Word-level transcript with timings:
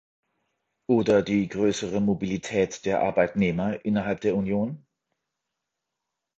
Oder 0.87 1.21
die 1.21 1.47
größere 1.47 2.01
Mobilität 2.01 2.87
der 2.87 3.01
Arbeitnehmer 3.03 3.85
innerhalb 3.85 4.19
der 4.21 4.35
Union? 4.35 4.83